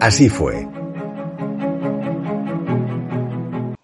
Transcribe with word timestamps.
Así 0.00 0.28
fue. 0.28 0.68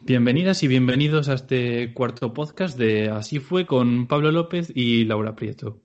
Bienvenidas 0.00 0.62
y 0.62 0.68
bienvenidos 0.68 1.30
a 1.30 1.34
este 1.34 1.94
cuarto 1.94 2.34
podcast 2.34 2.78
de 2.78 3.08
Así 3.08 3.38
fue 3.38 3.64
con 3.64 4.06
Pablo 4.06 4.30
López 4.30 4.70
y 4.74 5.06
Laura 5.06 5.34
Prieto. 5.34 5.78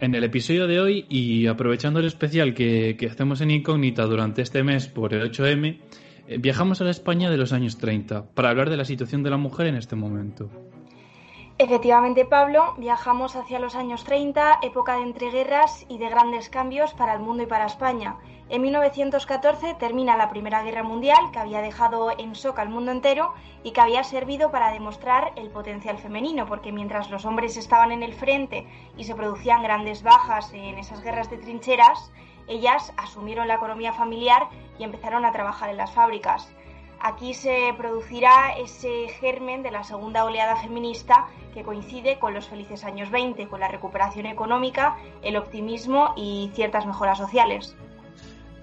En 0.00 0.14
el 0.14 0.24
episodio 0.24 0.66
de 0.66 0.80
hoy, 0.80 1.06
y 1.10 1.46
aprovechando 1.46 2.00
el 2.00 2.06
especial 2.06 2.54
que, 2.54 2.96
hacemos 3.10 3.42
en 3.42 3.50
Incógnita 3.50 4.04
durante 4.04 4.40
este 4.40 4.62
mes 4.62 4.88
por 4.88 5.12
el 5.12 5.30
8M, 5.30 5.80
eh, 6.26 6.38
viajamos 6.38 6.80
a 6.80 6.84
la 6.84 6.90
España 6.90 7.30
de 7.30 7.36
los 7.36 7.52
años 7.52 7.76
30 7.76 8.30
para 8.32 8.48
hablar 8.48 8.70
de 8.70 8.78
la 8.78 8.86
situación 8.86 9.22
de 9.22 9.30
la 9.30 9.36
mujer 9.36 9.66
en 9.66 9.76
este 9.76 9.94
momento. 9.94 10.48
Efectivamente, 11.58 12.24
Pablo, 12.24 12.74
viajamos 12.78 13.36
hacia 13.36 13.60
los 13.60 13.76
años 13.76 14.04
30, 14.04 14.58
época 14.62 14.96
de 14.96 15.02
entreguerras 15.02 15.84
y 15.88 15.98
de 15.98 16.08
grandes 16.08 16.48
cambios 16.48 16.94
para 16.94 17.12
el 17.12 17.20
mundo 17.20 17.44
y 17.44 17.46
para 17.46 17.66
España. 17.66 18.16
En 18.54 18.62
1914 18.62 19.74
termina 19.80 20.16
la 20.16 20.28
Primera 20.28 20.62
Guerra 20.62 20.84
Mundial, 20.84 21.32
que 21.32 21.40
había 21.40 21.60
dejado 21.60 22.12
en 22.16 22.34
shock 22.34 22.60
al 22.60 22.68
mundo 22.68 22.92
entero 22.92 23.34
y 23.64 23.72
que 23.72 23.80
había 23.80 24.04
servido 24.04 24.52
para 24.52 24.70
demostrar 24.70 25.32
el 25.34 25.50
potencial 25.50 25.98
femenino, 25.98 26.46
porque 26.46 26.70
mientras 26.70 27.10
los 27.10 27.24
hombres 27.24 27.56
estaban 27.56 27.90
en 27.90 28.04
el 28.04 28.14
frente 28.14 28.64
y 28.96 29.02
se 29.02 29.16
producían 29.16 29.64
grandes 29.64 30.04
bajas 30.04 30.52
en 30.52 30.78
esas 30.78 31.02
guerras 31.02 31.30
de 31.30 31.38
trincheras, 31.38 32.12
ellas 32.46 32.92
asumieron 32.96 33.48
la 33.48 33.56
economía 33.56 33.92
familiar 33.92 34.48
y 34.78 34.84
empezaron 34.84 35.24
a 35.24 35.32
trabajar 35.32 35.70
en 35.70 35.76
las 35.76 35.90
fábricas. 35.90 36.54
Aquí 37.00 37.34
se 37.34 37.74
producirá 37.76 38.56
ese 38.56 39.08
germen 39.18 39.64
de 39.64 39.72
la 39.72 39.82
segunda 39.82 40.24
oleada 40.24 40.54
feminista 40.54 41.26
que 41.54 41.64
coincide 41.64 42.20
con 42.20 42.34
los 42.34 42.46
felices 42.46 42.84
años 42.84 43.10
20, 43.10 43.48
con 43.48 43.58
la 43.58 43.66
recuperación 43.66 44.26
económica, 44.26 44.96
el 45.22 45.36
optimismo 45.36 46.14
y 46.16 46.52
ciertas 46.54 46.86
mejoras 46.86 47.18
sociales. 47.18 47.76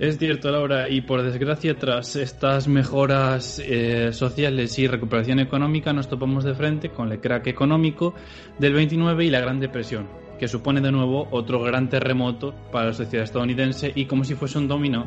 Es 0.02 0.18
cierto, 0.18 0.50
Laura, 0.50 0.90
y 0.90 1.02
por 1.02 1.22
desgracia, 1.22 1.78
tras 1.78 2.16
estas 2.16 2.68
mejoras 2.68 3.62
eh, 3.64 4.12
sociales 4.12 4.80
y 4.80 4.88
recuperación 4.88 5.40
económica, 5.40 5.94
nos 5.94 6.10
topamos 6.10 6.44
de 6.44 6.56
frente 6.56 6.90
con 6.90 7.12
el 7.12 7.22
crack 7.22 7.46
económico 7.46 8.16
del 8.58 8.74
29 8.74 9.26
y 9.26 9.30
la 9.30 9.42
Gran 9.42 9.60
Depresión, 9.60 10.10
que 10.40 10.48
supone 10.48 10.82
de 10.82 10.92
nuevo 10.92 11.28
otro 11.30 11.62
gran 11.62 11.88
terremoto 11.88 12.52
para 12.72 12.88
la 12.88 12.94
sociedad 12.94 13.26
estadounidense 13.26 13.92
y 13.94 14.08
como 14.08 14.24
si 14.24 14.34
fuese 14.34 14.58
un 14.58 14.68
dominó, 14.68 15.06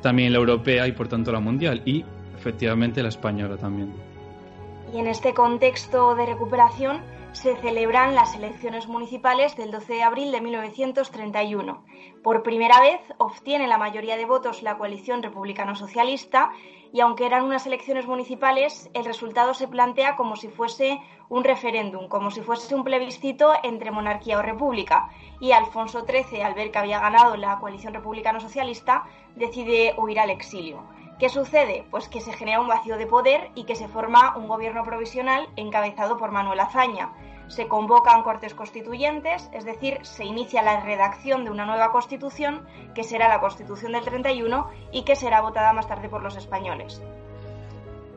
también 0.00 0.32
la 0.32 0.38
europea 0.38 0.86
y 0.86 0.92
por 0.92 1.08
tanto 1.08 1.32
la 1.32 1.40
mundial. 1.40 1.82
Y 1.84 2.04
efectivamente 2.38 3.02
la 3.02 3.08
española 3.08 3.56
también. 3.56 3.92
Y 4.94 5.00
en 5.00 5.08
este 5.08 5.34
contexto 5.34 6.14
de 6.14 6.24
recuperación 6.24 7.00
se 7.32 7.56
celebran 7.56 8.14
las 8.14 8.34
elecciones 8.34 8.86
municipales 8.88 9.56
del 9.56 9.70
12 9.70 9.94
de 9.94 10.02
abril 10.02 10.32
de 10.32 10.40
1931. 10.40 11.84
Por 12.22 12.42
primera 12.42 12.80
vez 12.80 13.00
obtiene 13.18 13.66
la 13.66 13.78
mayoría 13.78 14.16
de 14.16 14.24
votos 14.24 14.62
la 14.62 14.78
coalición 14.78 15.22
republicano-socialista 15.22 16.50
y 16.92 17.00
aunque 17.00 17.26
eran 17.26 17.44
unas 17.44 17.66
elecciones 17.66 18.06
municipales, 18.06 18.90
el 18.94 19.04
resultado 19.04 19.54
se 19.54 19.68
plantea 19.68 20.16
como 20.16 20.36
si 20.36 20.48
fuese 20.48 21.00
un 21.28 21.44
referéndum, 21.44 22.08
como 22.08 22.30
si 22.30 22.40
fuese 22.40 22.74
un 22.74 22.84
plebiscito 22.84 23.52
entre 23.62 23.90
monarquía 23.90 24.38
o 24.38 24.42
república. 24.42 25.10
Y 25.40 25.52
Alfonso 25.52 26.06
XIII, 26.06 26.42
al 26.42 26.54
ver 26.54 26.70
que 26.70 26.78
había 26.78 27.00
ganado 27.00 27.36
la 27.36 27.58
coalición 27.58 27.92
republicano-socialista, 27.92 29.04
decide 29.34 29.94
huir 29.98 30.20
al 30.20 30.30
exilio. 30.30 30.84
¿Qué 31.18 31.30
sucede? 31.30 31.86
Pues 31.90 32.08
que 32.08 32.20
se 32.20 32.34
genera 32.34 32.60
un 32.60 32.68
vacío 32.68 32.98
de 32.98 33.06
poder 33.06 33.50
y 33.54 33.64
que 33.64 33.74
se 33.74 33.88
forma 33.88 34.36
un 34.36 34.48
gobierno 34.48 34.84
provisional 34.84 35.48
encabezado 35.56 36.18
por 36.18 36.30
Manuel 36.30 36.60
Azaña. 36.60 37.10
Se 37.46 37.68
convocan 37.68 38.22
cortes 38.22 38.52
constituyentes, 38.52 39.48
es 39.54 39.64
decir, 39.64 39.98
se 40.02 40.26
inicia 40.26 40.62
la 40.62 40.80
redacción 40.80 41.44
de 41.44 41.50
una 41.50 41.64
nueva 41.64 41.90
constitución, 41.90 42.66
que 42.94 43.02
será 43.02 43.28
la 43.28 43.40
Constitución 43.40 43.92
del 43.92 44.04
31 44.04 44.68
y 44.92 45.04
que 45.04 45.16
será 45.16 45.40
votada 45.40 45.72
más 45.72 45.88
tarde 45.88 46.10
por 46.10 46.22
los 46.22 46.36
españoles. 46.36 47.00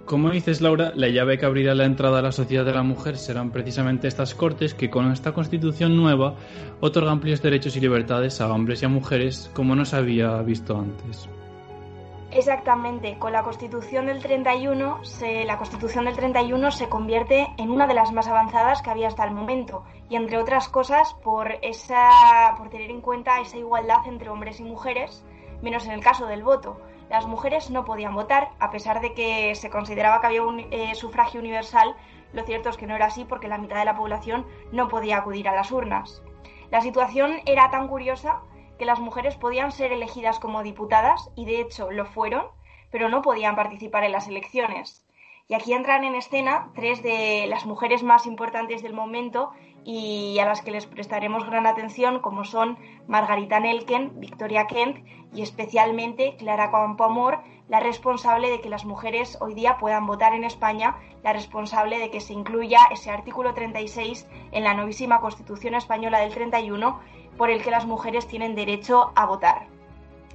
Como 0.05 0.31
dices, 0.31 0.59
Laura, 0.59 0.91
la 0.95 1.07
llave 1.07 1.37
que 1.37 1.45
abrirá 1.45 1.75
la 1.75 1.85
entrada 1.85 2.19
a 2.19 2.23
la 2.23 2.31
sociedad 2.31 2.65
de 2.65 2.73
la 2.73 2.83
mujer 2.83 3.15
serán 3.15 3.51
precisamente 3.51 4.07
estas 4.07 4.33
cortes 4.33 4.73
que 4.73 4.89
con 4.89 5.09
esta 5.11 5.33
constitución 5.33 5.95
nueva 5.95 6.33
otorgan 6.81 7.13
amplios 7.13 7.41
derechos 7.43 7.77
y 7.77 7.79
libertades 7.79 8.41
a 8.41 8.51
hombres 8.51 8.81
y 8.81 8.85
a 8.85 8.89
mujeres 8.89 9.51
como 9.53 9.75
no 9.75 9.85
se 9.85 9.95
había 9.95 10.41
visto 10.41 10.75
antes. 10.75 11.29
Exactamente, 12.31 13.17
con 13.17 13.33
la 13.33 13.41
Constitución 13.41 14.05
del 14.05 14.21
31, 14.21 15.03
se, 15.03 15.45
la 15.45 15.57
Constitución 15.57 16.05
del 16.05 16.15
31 16.15 16.69
se 16.69 16.87
convierte 16.87 17.47
en 17.57 17.71
una 17.71 17.87
de 17.87 17.95
las 17.95 18.11
más 18.11 18.27
avanzadas 18.27 18.83
que 18.83 18.91
había 18.91 19.07
hasta 19.07 19.23
el 19.23 19.31
momento, 19.31 19.83
y 20.09 20.15
entre 20.15 20.37
otras 20.37 20.69
cosas 20.69 21.15
por, 21.23 21.57
esa, 21.63 22.53
por 22.55 22.69
tener 22.69 22.91
en 22.91 23.01
cuenta 23.01 23.41
esa 23.41 23.57
igualdad 23.57 24.05
entre 24.05 24.29
hombres 24.29 24.59
y 24.59 24.63
mujeres, 24.63 25.25
menos 25.63 25.87
en 25.87 25.93
el 25.93 26.03
caso 26.03 26.27
del 26.27 26.43
voto. 26.43 26.79
Las 27.09 27.25
mujeres 27.25 27.71
no 27.71 27.83
podían 27.83 28.13
votar, 28.13 28.51
a 28.59 28.69
pesar 28.69 29.01
de 29.01 29.15
que 29.15 29.55
se 29.55 29.71
consideraba 29.71 30.21
que 30.21 30.27
había 30.27 30.43
un 30.43 30.59
eh, 30.59 30.93
sufragio 30.93 31.39
universal, 31.39 31.95
lo 32.33 32.43
cierto 32.43 32.69
es 32.69 32.77
que 32.77 32.85
no 32.85 32.95
era 32.95 33.07
así 33.07 33.25
porque 33.25 33.47
la 33.47 33.57
mitad 33.57 33.79
de 33.79 33.85
la 33.85 33.97
población 33.97 34.45
no 34.71 34.87
podía 34.87 35.17
acudir 35.17 35.49
a 35.49 35.55
las 35.55 35.71
urnas. 35.71 36.21
La 36.69 36.81
situación 36.81 37.39
era 37.47 37.71
tan 37.71 37.87
curiosa 37.87 38.41
que 38.79 38.85
las 38.85 38.99
mujeres 38.99 39.35
podían 39.35 39.71
ser 39.71 39.91
elegidas 39.91 40.39
como 40.39 40.63
diputadas, 40.63 41.29
y 41.35 41.45
de 41.45 41.61
hecho 41.61 41.91
lo 41.91 42.05
fueron, 42.05 42.45
pero 42.89 43.09
no 43.09 43.21
podían 43.21 43.55
participar 43.55 44.03
en 44.03 44.13
las 44.13 44.27
elecciones. 44.27 45.05
Y 45.47 45.53
aquí 45.53 45.73
entran 45.73 46.03
en 46.03 46.15
escena 46.15 46.69
tres 46.75 47.03
de 47.03 47.45
las 47.47 47.65
mujeres 47.65 48.03
más 48.03 48.25
importantes 48.25 48.81
del 48.81 48.93
momento 48.93 49.51
y 49.83 50.37
a 50.39 50.45
las 50.45 50.61
que 50.61 50.71
les 50.71 50.85
prestaremos 50.85 51.45
gran 51.45 51.65
atención, 51.65 52.19
como 52.19 52.45
son 52.45 52.77
Margarita 53.07 53.59
Nelken, 53.59 54.19
Victoria 54.19 54.67
Kent 54.67 55.05
y 55.33 55.41
especialmente 55.41 56.35
Clara 56.37 56.71
Campoamor, 56.71 57.39
la 57.69 57.79
responsable 57.79 58.49
de 58.49 58.59
que 58.61 58.69
las 58.69 58.83
mujeres 58.83 59.37
hoy 59.39 59.53
día 59.53 59.77
puedan 59.77 60.07
votar 60.07 60.33
en 60.33 60.43
España, 60.43 60.97
la 61.23 61.33
responsable 61.33 61.99
de 61.99 62.09
que 62.09 62.19
se 62.19 62.33
incluya 62.33 62.79
ese 62.91 63.11
artículo 63.11 63.53
36 63.53 64.27
en 64.51 64.63
la 64.63 64.73
novísima 64.73 65.21
Constitución 65.21 65.75
española 65.75 66.19
del 66.19 66.33
31 66.33 66.99
por 67.37 67.51
el 67.51 67.61
que 67.61 67.71
las 67.71 67.85
mujeres 67.85 68.27
tienen 68.27 68.55
derecho 68.55 69.11
a 69.15 69.25
votar. 69.25 69.67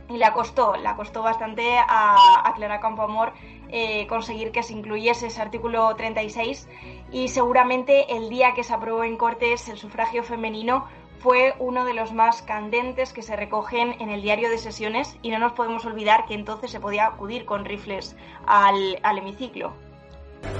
Y 0.08 0.16
le 0.16 0.32
costó, 0.32 0.76
le 0.76 0.94
costó 0.94 1.22
bastante 1.22 1.76
a, 1.76 2.52
Clara 2.54 2.78
Campoamor 2.78 3.32
eh, 3.68 4.06
conseguir 4.06 4.52
que 4.52 4.62
se 4.62 4.74
incluyese 4.74 5.26
ese 5.26 5.42
artículo 5.42 5.94
36 5.96 6.68
y 7.10 7.28
seguramente 7.28 8.14
el 8.14 8.28
día 8.28 8.52
que 8.54 8.62
se 8.62 8.74
aprobó 8.74 9.02
en 9.02 9.16
Cortes 9.16 9.68
el 9.68 9.78
sufragio 9.78 10.22
femenino 10.22 10.86
fue 11.20 11.54
uno 11.58 11.84
de 11.84 11.94
los 11.94 12.12
más 12.12 12.42
candentes 12.42 13.12
que 13.12 13.22
se 13.22 13.36
recogen 13.36 13.96
en 14.00 14.10
el 14.10 14.22
diario 14.22 14.50
de 14.50 14.58
sesiones 14.58 15.16
y 15.22 15.30
no 15.30 15.38
nos 15.38 15.52
podemos 15.52 15.84
olvidar 15.84 16.26
que 16.26 16.34
entonces 16.34 16.70
se 16.70 16.80
podía 16.80 17.06
acudir 17.06 17.44
con 17.44 17.64
rifles 17.64 18.16
al, 18.46 18.98
al 19.02 19.18
hemiciclo. 19.18 19.72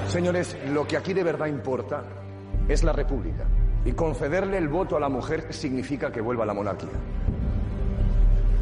Señores, 0.09 0.56
lo 0.69 0.87
que 0.87 0.97
aquí 0.97 1.12
de 1.12 1.22
verdad 1.22 1.47
importa 1.47 2.04
es 2.69 2.82
la 2.82 2.92
República. 2.92 3.44
Y 3.84 3.92
concederle 3.92 4.56
el 4.56 4.69
voto 4.69 4.97
a 4.97 5.00
la 5.00 5.09
mujer 5.09 5.53
significa 5.53 6.10
que 6.10 6.20
vuelva 6.20 6.44
a 6.44 6.47
la 6.47 6.54
monarquía. 6.54 6.89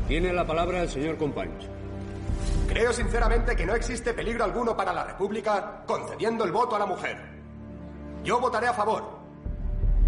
Tiene 0.09 0.33
la 0.33 0.45
palabra 0.45 0.83
el 0.83 0.89
señor 0.89 1.17
Companys. 1.17 1.69
Creo 2.69 2.93
sinceramente 2.93 3.55
que 3.55 3.67
no 3.67 3.75
existe 3.75 4.15
peligro 4.15 4.45
alguno 4.45 4.77
para 4.77 4.93
la 4.93 5.05
República 5.05 5.83
concediendo 5.87 6.45
el 6.45 6.53
voto 6.53 6.75
a 6.75 6.79
la 6.79 6.87
mujer. 6.87 7.17
Yo 8.25 8.41
votaré 8.41 8.67
a 8.67 8.73
favor. 8.73 9.22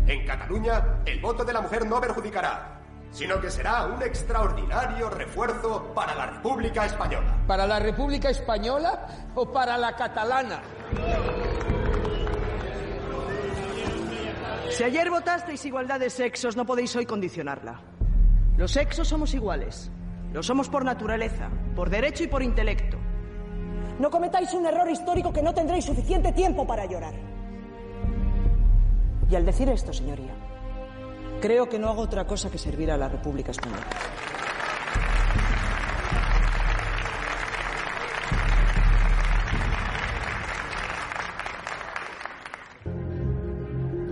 En 0.06 0.26
Cataluña, 0.26 1.00
el 1.06 1.20
voto 1.20 1.44
de 1.44 1.52
la 1.52 1.62
mujer 1.62 1.86
no 1.86 2.00
perjudicará, 2.00 2.80
sino 3.10 3.40
que 3.40 3.50
será 3.50 3.86
un 3.86 4.02
extraordinario 4.02 5.08
refuerzo 5.08 5.92
para 5.94 6.14
la 6.14 6.26
República 6.26 6.84
Española. 6.84 7.38
¿Para 7.46 7.66
la 7.66 7.78
República 7.78 8.28
Española 8.28 9.06
o 9.34 9.50
para 9.50 9.78
la 9.78 9.96
catalana? 9.96 10.60
Si 14.70 14.82
ayer 14.82 15.08
votasteis 15.08 15.64
igualdad 15.64 16.00
de 16.00 16.10
sexos, 16.10 16.56
no 16.56 16.66
podéis 16.66 16.94
hoy 16.96 17.06
condicionarla. 17.06 17.80
Los 18.56 18.72
sexos 18.72 19.08
somos 19.08 19.32
iguales. 19.32 19.90
Lo 20.32 20.42
somos 20.42 20.68
por 20.68 20.84
naturaleza, 20.84 21.48
por 21.76 21.88
derecho 21.88 22.24
y 22.24 22.26
por 22.26 22.42
intelecto. 22.42 22.98
No 24.00 24.10
cometáis 24.10 24.52
un 24.52 24.66
error 24.66 24.90
histórico 24.90 25.32
que 25.32 25.42
no 25.42 25.54
tendréis 25.54 25.84
suficiente 25.84 26.32
tiempo 26.32 26.66
para 26.66 26.84
llorar. 26.86 27.33
Y 29.34 29.36
al 29.36 29.44
decir 29.44 29.69
esto, 29.69 29.92
señoría, 29.92 30.32
creo 31.40 31.69
que 31.69 31.76
no 31.76 31.88
hago 31.88 32.02
otra 32.02 32.25
cosa 32.25 32.52
que 32.52 32.56
servir 32.56 32.88
a 32.92 32.96
la 32.96 33.08
República 33.08 33.50
Española. 33.50 33.82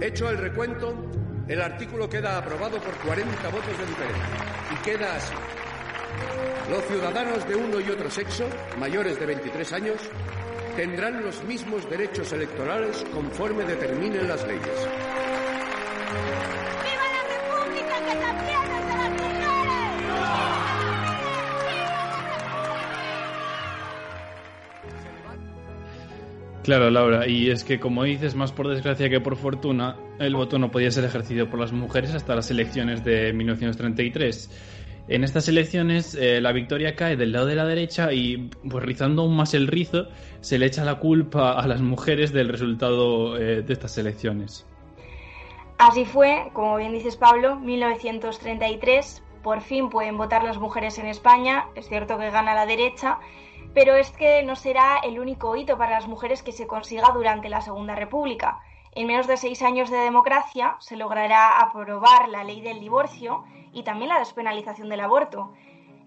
Hecho 0.00 0.28
el 0.28 0.38
recuento, 0.38 0.92
el 1.46 1.62
artículo 1.62 2.08
queda 2.08 2.38
aprobado 2.38 2.80
por 2.80 2.94
40 3.06 3.48
votos 3.50 3.78
de 3.78 3.86
diferencia 3.86 4.26
y 4.72 4.82
queda 4.82 5.14
así. 5.14 5.34
Los 6.68 6.84
ciudadanos 6.86 7.46
de 7.46 7.54
uno 7.54 7.78
y 7.78 7.88
otro 7.90 8.10
sexo, 8.10 8.46
mayores 8.76 9.20
de 9.20 9.26
23 9.26 9.72
años, 9.72 10.00
tendrán 10.74 11.22
los 11.22 11.44
mismos 11.44 11.88
derechos 11.88 12.32
electorales 12.32 13.04
conforme 13.14 13.62
determinen 13.62 14.26
las 14.26 14.44
leyes. 14.48 15.11
Claro, 26.62 26.90
Laura, 26.90 27.26
y 27.26 27.50
es 27.50 27.64
que 27.64 27.80
como 27.80 28.04
dices, 28.04 28.36
más 28.36 28.52
por 28.52 28.68
desgracia 28.68 29.10
que 29.10 29.20
por 29.20 29.36
fortuna, 29.36 29.96
el 30.20 30.36
voto 30.36 30.60
no 30.60 30.70
podía 30.70 30.92
ser 30.92 31.04
ejercido 31.04 31.50
por 31.50 31.58
las 31.58 31.72
mujeres 31.72 32.14
hasta 32.14 32.36
las 32.36 32.52
elecciones 32.52 33.02
de 33.02 33.32
1933. 33.32 34.48
En 35.08 35.24
estas 35.24 35.48
elecciones 35.48 36.14
eh, 36.14 36.40
la 36.40 36.52
victoria 36.52 36.94
cae 36.94 37.16
del 37.16 37.32
lado 37.32 37.46
de 37.46 37.56
la 37.56 37.64
derecha 37.64 38.12
y, 38.12 38.48
pues 38.70 38.84
rizando 38.84 39.22
aún 39.22 39.34
más 39.34 39.54
el 39.54 39.66
rizo, 39.66 40.06
se 40.40 40.58
le 40.60 40.66
echa 40.66 40.84
la 40.84 41.00
culpa 41.00 41.52
a 41.52 41.66
las 41.66 41.80
mujeres 41.80 42.32
del 42.32 42.48
resultado 42.48 43.36
eh, 43.36 43.62
de 43.62 43.72
estas 43.72 43.98
elecciones. 43.98 44.64
Así 45.78 46.04
fue, 46.04 46.50
como 46.52 46.76
bien 46.76 46.92
dices 46.92 47.16
Pablo, 47.16 47.56
1933, 47.56 49.20
por 49.42 49.62
fin 49.62 49.90
pueden 49.90 50.16
votar 50.16 50.44
las 50.44 50.58
mujeres 50.58 50.96
en 50.98 51.06
España, 51.06 51.64
es 51.74 51.88
cierto 51.88 52.18
que 52.18 52.30
gana 52.30 52.54
la 52.54 52.66
derecha, 52.66 53.18
pero 53.74 53.96
es 53.96 54.10
que 54.10 54.42
no 54.42 54.56
será 54.56 54.98
el 55.02 55.18
único 55.18 55.56
hito 55.56 55.78
para 55.78 55.92
las 55.92 56.08
mujeres 56.08 56.42
que 56.42 56.52
se 56.52 56.66
consiga 56.66 57.10
durante 57.12 57.48
la 57.48 57.60
Segunda 57.60 57.94
República. 57.94 58.60
En 58.94 59.06
menos 59.06 59.26
de 59.26 59.38
seis 59.38 59.62
años 59.62 59.90
de 59.90 59.96
democracia 59.96 60.76
se 60.78 60.96
logrará 60.96 61.58
aprobar 61.60 62.28
la 62.28 62.44
ley 62.44 62.60
del 62.60 62.80
divorcio 62.80 63.44
y 63.72 63.84
también 63.84 64.10
la 64.10 64.18
despenalización 64.18 64.90
del 64.90 65.00
aborto. 65.00 65.52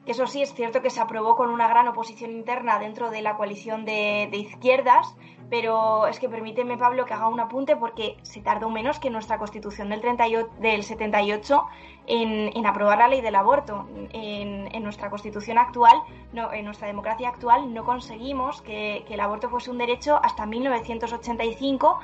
Que 0.06 0.12
eso 0.12 0.28
sí, 0.28 0.42
es 0.42 0.54
cierto 0.54 0.82
que 0.82 0.90
se 0.92 1.02
aprobó 1.02 1.36
con 1.36 1.50
una 1.50 1.68
gran 1.68 1.88
oposición 1.88 2.32
interna 2.32 2.78
dentro 2.78 3.10
de 3.10 3.22
la 3.22 3.38
coalición 3.38 3.86
de, 3.86 4.30
izquierdas, 4.32 5.16
pero 5.50 6.06
es 6.08 6.20
que 6.20 6.30
permíteme, 6.30 6.78
Pablo, 6.78 7.06
que 7.06 7.14
haga 7.14 7.28
un 7.28 7.40
apunte 7.40 7.76
porque 7.76 8.18
se 8.22 8.42
tardó 8.42 8.70
menos 8.70 9.00
que 9.00 9.10
nuestra 9.10 9.40
constitución 9.40 9.90
del, 9.90 10.02
38, 10.02 10.50
del 10.60 10.84
78 10.84 11.66
en, 12.08 12.56
en, 12.56 12.66
aprobar 12.68 13.00
la 13.00 13.08
ley 13.08 13.22
del 13.22 13.36
aborto. 13.36 13.88
En, 14.12 14.84
nuestra 14.84 15.10
constitución 15.10 15.58
actual, 15.58 15.96
no, 16.32 16.54
en 16.54 16.64
nuestra 16.64 16.88
democracia 16.88 17.30
actual, 17.30 17.74
no 17.74 17.84
conseguimos 17.84 18.62
que, 18.62 19.04
que 19.08 19.16
el 19.16 19.20
aborto 19.20 19.50
fuese 19.50 19.72
un 19.72 19.80
derecho 19.80 20.20
hasta 20.22 20.46
1985 20.46 22.00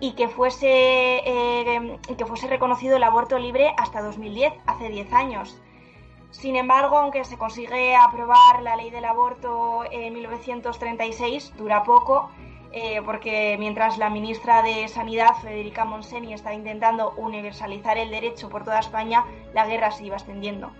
y 0.00 0.12
que 0.12 0.28
fuese, 0.28 1.22
eh, 1.24 1.98
que 2.16 2.26
fuese 2.26 2.46
reconocido 2.46 2.96
el 2.96 3.02
aborto 3.02 3.38
libre 3.38 3.72
hasta 3.76 4.02
2010, 4.02 4.52
hace 4.66 4.88
10 4.88 5.12
años. 5.12 5.60
Sin 6.30 6.56
embargo, 6.56 6.98
aunque 6.98 7.24
se 7.24 7.38
consigue 7.38 7.96
aprobar 7.96 8.62
la 8.62 8.76
ley 8.76 8.90
del 8.90 9.04
aborto 9.04 9.82
en 9.90 10.12
1936, 10.12 11.54
dura 11.56 11.82
poco, 11.84 12.30
eh, 12.70 13.00
porque 13.04 13.56
mientras 13.58 13.96
la 13.96 14.10
ministra 14.10 14.62
de 14.62 14.86
Sanidad, 14.88 15.34
Federica 15.42 15.84
Monseni, 15.84 16.34
estaba 16.34 16.54
intentando 16.54 17.14
universalizar 17.16 17.96
el 17.96 18.10
derecho 18.10 18.50
por 18.50 18.64
toda 18.64 18.80
España, 18.80 19.24
la 19.54 19.66
guerra 19.66 19.90
se 19.90 20.04
iba 20.04 20.16
extendiendo. 20.16 20.70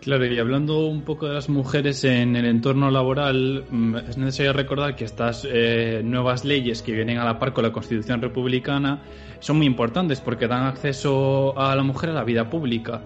Claro, 0.00 0.26
y 0.26 0.38
hablando 0.38 0.86
un 0.86 1.00
poco 1.00 1.26
de 1.26 1.32
las 1.32 1.48
mujeres 1.48 2.04
en 2.04 2.36
el 2.36 2.44
entorno 2.44 2.90
laboral, 2.90 3.64
mm, 3.70 3.96
es 3.96 4.18
necesario 4.18 4.52
recordar 4.52 4.96
que 4.96 5.06
estas 5.06 5.48
eh, 5.50 6.02
nuevas 6.04 6.44
leyes 6.44 6.82
que 6.82 6.92
vienen 6.92 7.16
a 7.16 7.24
la 7.24 7.38
par 7.38 7.54
con 7.54 7.64
la 7.64 7.72
Constitución 7.72 8.20
republicana 8.20 9.02
son 9.40 9.56
muy 9.56 9.66
importantes 9.66 10.20
porque 10.20 10.46
dan 10.46 10.64
acceso 10.64 11.58
a 11.58 11.74
la 11.74 11.82
mujer 11.82 12.10
a 12.10 12.12
la 12.12 12.22
vida 12.22 12.50
pública, 12.50 13.00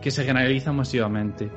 que 0.00 0.10
se 0.10 0.24
generaliza 0.24 0.72
masivamente. 0.72 1.50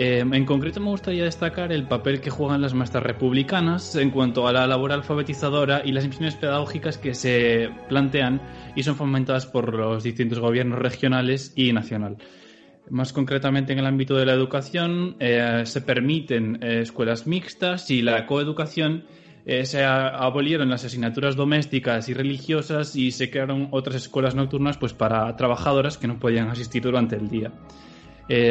Eh, 0.00 0.20
en 0.20 0.44
concreto 0.44 0.78
me 0.78 0.90
gustaría 0.90 1.24
destacar 1.24 1.72
el 1.72 1.88
papel 1.88 2.20
que 2.20 2.30
juegan 2.30 2.60
las 2.60 2.72
maestras 2.72 3.02
republicanas 3.02 3.96
en 3.96 4.12
cuanto 4.12 4.46
a 4.46 4.52
la 4.52 4.64
labor 4.68 4.92
alfabetizadora 4.92 5.82
y 5.84 5.90
las 5.90 6.06
misiones 6.06 6.36
pedagógicas 6.36 6.98
que 6.98 7.14
se 7.14 7.70
plantean 7.88 8.40
y 8.76 8.84
son 8.84 8.94
fomentadas 8.94 9.46
por 9.46 9.74
los 9.74 10.04
distintos 10.04 10.38
gobiernos 10.38 10.78
regionales 10.78 11.52
y 11.56 11.72
nacional. 11.72 12.16
Más 12.90 13.12
concretamente 13.12 13.72
en 13.72 13.80
el 13.80 13.86
ámbito 13.86 14.16
de 14.16 14.24
la 14.24 14.34
educación, 14.34 15.16
eh, 15.18 15.62
se 15.64 15.80
permiten 15.80 16.60
eh, 16.62 16.80
escuelas 16.82 17.26
mixtas 17.26 17.90
y 17.90 18.00
la 18.00 18.24
coeducación. 18.24 19.04
Eh, 19.48 19.64
se 19.64 19.82
abolieron 19.82 20.68
las 20.68 20.84
asignaturas 20.84 21.34
domésticas 21.34 22.08
y 22.08 22.14
religiosas 22.14 22.94
y 22.94 23.10
se 23.10 23.30
crearon 23.30 23.68
otras 23.72 23.96
escuelas 23.96 24.36
nocturnas 24.36 24.76
pues, 24.76 24.92
para 24.92 25.34
trabajadoras 25.36 25.98
que 25.98 26.06
no 26.06 26.20
podían 26.20 26.48
asistir 26.48 26.82
durante 26.82 27.16
el 27.16 27.28
día. 27.28 27.50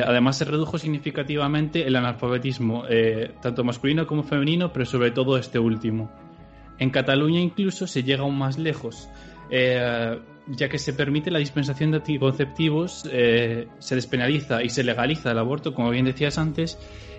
además, 0.06 0.38
se 0.38 0.46
redujo 0.46 0.78
significativamente 0.78 1.88
el 1.88 1.96
analfabetismo, 1.96 2.84
tanto 3.42 3.64
masculino 3.64 4.08
como 4.08 4.24
femenino, 4.24 4.74
pero 4.74 4.86
sobre 4.86 5.12
todo 5.12 5.38
este 5.38 5.60
último. 5.60 6.12
En 6.80 6.90
Cataluña 6.90 7.40
incluso 7.40 7.86
se 7.86 8.02
llega 8.02 8.24
aún 8.24 8.38
más 8.38 8.58
lejos 8.58 9.08
ya 10.50 10.70
que 10.70 10.80
se 10.80 10.94
permite 10.94 11.32
la 11.32 11.40
dispensación 11.40 11.92
de 11.92 11.98
anticonceptivos, 11.98 13.08
eh, 13.12 13.68
se 13.80 13.96
despenaliza 13.96 14.64
y 14.64 14.70
se 14.70 14.84
legaliza 14.84 15.32
el 15.32 15.40
aborto, 15.40 15.74
como 15.74 15.90
bien 15.90 16.06
decías 16.06 16.38
antes, 16.38 16.78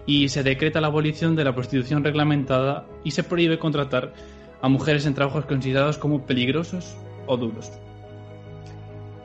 y 0.08 0.30
se 0.30 0.42
decreta 0.42 0.80
la 0.80 0.86
abolición 0.86 1.36
de 1.36 1.44
la 1.44 1.54
prostitución 1.54 2.02
reglamentada 2.02 2.86
y 3.04 3.10
se 3.10 3.22
prohíbe 3.22 3.58
contratar 3.58 4.14
a 4.62 4.68
mujeres 4.70 5.04
en 5.04 5.12
trabajos 5.12 5.44
considerados 5.44 5.98
como 5.98 6.22
peligrosos 6.22 6.96
o 7.26 7.36
duros. 7.36 7.70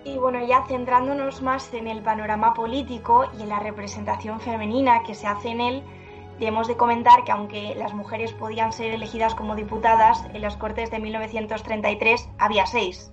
Y 0.04 0.16
bueno, 0.18 0.46
ya 0.46 0.66
centrándonos 0.68 1.42
más 1.42 1.74
en 1.74 1.88
el 1.88 2.02
panorama 2.02 2.54
político 2.54 3.32
y 3.40 3.44
en 3.44 3.50
la 3.50 3.62
representación 3.62 4.42
femenina 4.42 5.04
que 5.08 5.16
se 5.16 5.26
hace 5.26 5.52
en 5.52 5.62
él, 5.62 5.84
debemos 6.38 6.68
de 6.68 6.76
comentar 6.76 7.24
que 7.24 7.32
aunque 7.32 7.76
las 7.76 7.94
mujeres 7.94 8.34
podían 8.34 8.74
ser 8.74 8.92
elegidas 8.92 9.36
como 9.36 9.56
diputadas, 9.56 10.22
en 10.34 10.42
las 10.42 10.58
Cortes 10.58 10.92
de 10.92 11.00
1933 11.00 12.28
había 12.38 12.66
seis 12.66 13.10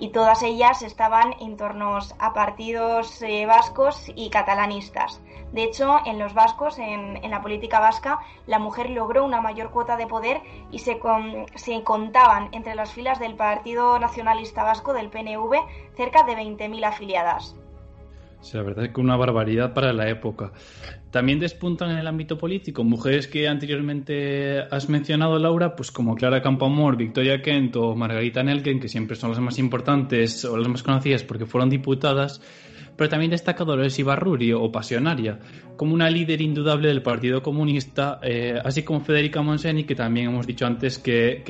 y 0.00 0.08
todas 0.08 0.42
ellas 0.42 0.80
estaban 0.82 1.34
en 1.40 1.58
torno 1.58 1.98
a 2.18 2.32
partidos 2.32 3.20
eh, 3.20 3.44
vascos 3.44 4.10
y 4.16 4.30
catalanistas. 4.30 5.20
De 5.52 5.64
hecho, 5.64 5.98
en 6.06 6.18
los 6.18 6.32
vascos, 6.32 6.78
en, 6.78 7.20
la 7.30 7.42
política 7.42 7.80
vasca, 7.80 8.20
la 8.46 8.58
mujer 8.58 8.88
logró 8.90 9.24
una 9.24 9.42
mayor 9.42 9.70
cuota 9.70 9.96
de 9.96 10.06
poder 10.06 10.40
y 10.70 10.78
se, 10.78 10.98
se 11.54 11.82
contaban 11.82 12.48
entre 12.52 12.74
las 12.74 12.92
filas 12.92 13.18
del 13.18 13.34
Partido 13.34 13.98
Nacionalista 13.98 14.62
Vasco, 14.62 14.94
del 14.94 15.10
PNV, 15.10 15.54
cerca 15.96 16.22
de 16.22 16.34
20.000 16.34 16.84
afiliadas. 16.84 17.56
Sí, 18.40 18.56
la 18.56 18.62
verdad 18.62 18.86
es 18.86 18.92
que 18.92 19.00
una 19.00 19.16
barbaridad 19.16 19.74
para 19.74 19.92
la 19.92 20.08
época. 20.08 20.52
También 21.10 21.40
despuntan 21.40 21.90
en 21.90 21.98
el 21.98 22.06
ámbito 22.06 22.38
político 22.38 22.84
mujeres 22.84 23.26
que 23.26 23.48
anteriormente 23.48 24.60
has 24.60 24.88
mencionado, 24.88 25.38
Laura, 25.38 25.76
pues 25.76 25.90
como 25.90 26.14
Clara 26.14 26.40
Campoamor, 26.40 26.96
Victoria 26.96 27.42
Kent 27.42 27.76
o 27.76 27.94
Margarita 27.94 28.42
Nelken, 28.42 28.80
que 28.80 28.88
siempre 28.88 29.16
son 29.16 29.30
las 29.30 29.40
más 29.40 29.58
importantes 29.58 30.44
o 30.44 30.56
las 30.56 30.68
más 30.68 30.82
conocidas 30.82 31.22
porque 31.22 31.46
fueron 31.46 31.68
diputadas, 31.68 32.40
pero 32.96 33.10
también 33.10 33.30
destaca 33.30 33.64
Dolores 33.64 33.98
Ibarruri 33.98 34.52
o 34.52 34.70
Pasionaria, 34.72 35.38
como 35.76 35.94
una 35.94 36.08
líder 36.08 36.40
indudable 36.40 36.88
del 36.88 37.02
Partido 37.02 37.42
Comunista, 37.42 38.20
eh, 38.22 38.58
así 38.64 38.84
como 38.84 39.00
Federica 39.00 39.42
Monseni, 39.42 39.84
que 39.84 39.94
también 39.94 40.28
hemos 40.28 40.46
dicho 40.46 40.66
antes 40.66 40.98
que, 40.98 41.42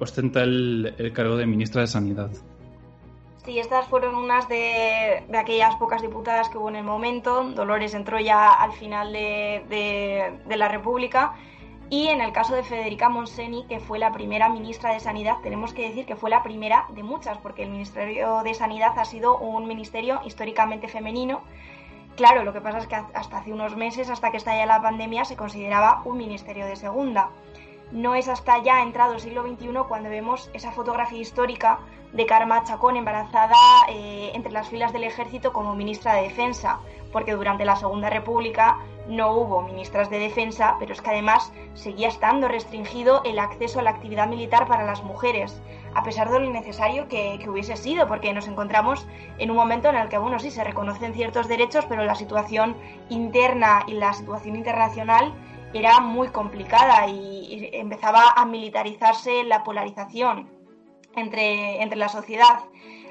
ostenta 0.00 0.42
el 0.42 1.12
cargo 1.14 1.36
de 1.36 1.46
ministra 1.46 1.82
de 1.82 1.86
Sanidad. 1.86 2.30
Sí, 3.46 3.60
estas 3.60 3.86
fueron 3.86 4.16
unas 4.16 4.48
de, 4.48 5.24
aquellas 5.38 5.76
pocas 5.76 6.02
diputadas 6.02 6.48
que 6.48 6.58
hubo 6.58 6.68
en 6.68 6.74
el 6.74 6.82
momento. 6.82 7.44
Dolores 7.44 7.94
entró 7.94 8.18
ya 8.18 8.50
al 8.50 8.72
final 8.72 9.12
de, 9.12 10.40
la 10.48 10.66
República. 10.66 11.34
Y 11.88 12.08
en 12.08 12.20
el 12.20 12.32
caso 12.32 12.56
de 12.56 12.64
Federica 12.64 13.08
Monseni, 13.08 13.64
que 13.68 13.78
fue 13.78 14.00
la 14.00 14.10
primera 14.10 14.48
ministra 14.48 14.92
de 14.92 14.98
Sanidad, 14.98 15.36
tenemos 15.44 15.72
que 15.72 15.86
decir 15.88 16.06
que 16.06 16.16
fue 16.16 16.28
la 16.28 16.42
primera 16.42 16.86
de 16.88 17.04
muchas, 17.04 17.38
porque 17.38 17.62
el 17.62 17.70
Ministerio 17.70 18.42
de 18.42 18.52
Sanidad 18.52 18.98
ha 18.98 19.04
sido 19.04 19.38
un 19.38 19.68
ministerio 19.68 20.20
históricamente 20.24 20.88
femenino. 20.88 21.42
Claro, 22.16 22.42
lo 22.42 22.52
que 22.52 22.60
pasa 22.60 22.78
es 22.78 22.88
que 22.88 22.96
hasta 22.96 23.38
hace 23.38 23.52
unos 23.52 23.76
meses, 23.76 24.10
hasta 24.10 24.32
que 24.32 24.38
estalla 24.38 24.66
la 24.66 24.82
pandemia, 24.82 25.24
se 25.24 25.36
consideraba 25.36 26.02
un 26.04 26.18
ministerio 26.18 26.66
de 26.66 26.74
segunda. 26.74 27.30
No 27.92 28.16
es 28.16 28.26
hasta 28.26 28.60
ya 28.64 28.82
entrado 28.82 29.14
el 29.14 29.20
siglo 29.20 29.46
XXI 29.46 29.68
cuando 29.86 30.08
vemos 30.08 30.50
esa 30.52 30.72
fotografía 30.72 31.20
histórica 31.20 31.78
de 32.12 32.26
Karma 32.26 32.64
Chacón 32.64 32.96
embarazada 32.96 33.56
eh, 33.88 34.30
entre 34.34 34.52
las 34.52 34.68
filas 34.68 34.92
del 34.92 35.04
ejército 35.04 35.52
como 35.52 35.74
ministra 35.74 36.14
de 36.14 36.22
Defensa, 36.22 36.78
porque 37.12 37.34
durante 37.34 37.64
la 37.64 37.76
Segunda 37.76 38.10
República 38.10 38.78
no 39.08 39.32
hubo 39.32 39.62
ministras 39.62 40.10
de 40.10 40.18
Defensa, 40.18 40.76
pero 40.78 40.92
es 40.92 41.00
que 41.00 41.10
además 41.10 41.52
seguía 41.74 42.08
estando 42.08 42.48
restringido 42.48 43.22
el 43.24 43.38
acceso 43.38 43.80
a 43.80 43.82
la 43.82 43.90
actividad 43.90 44.28
militar 44.28 44.66
para 44.66 44.84
las 44.84 45.02
mujeres. 45.02 45.62
a 45.94 46.02
pesar 46.02 46.30
de 46.30 46.38
lo 46.38 46.44
innecesario 46.44 47.08
que, 47.08 47.42
hubiese 47.48 47.74
sido, 47.74 48.06
porque 48.06 48.34
nos 48.34 48.48
encontramos 48.48 49.06
en 49.38 49.50
un 49.50 49.56
momento 49.56 49.88
en 49.88 49.96
el 49.96 50.10
que, 50.10 50.18
bueno, 50.18 50.38
sí, 50.38 50.50
se 50.50 50.62
reconocen 50.62 51.14
ciertos 51.14 51.48
derechos, 51.48 51.86
pero 51.86 52.04
la 52.04 52.14
situación 52.14 52.76
interna 53.08 53.82
y 53.86 53.94
la 53.94 54.12
situación 54.12 54.56
internacional 54.56 55.32
era 55.72 56.00
muy 56.00 56.28
complicada 56.28 57.08
y, 57.08 57.70
empezaba 57.72 58.34
a 58.36 58.44
militarizarse 58.44 59.44
la 59.44 59.64
polarización 59.64 60.55
entre, 61.16 61.82
entre 61.82 61.98
la 61.98 62.08
sociedad. 62.08 62.60